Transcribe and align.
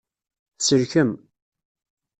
Tselkem. 0.57 1.11